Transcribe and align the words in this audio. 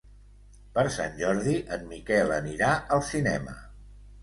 Per 0.77 0.85
Sant 0.95 1.13
Jordi 1.19 1.53
en 1.77 1.85
Miquel 1.93 2.35
anirà 2.39 2.73
al 2.99 3.07
cinema. 3.13 3.57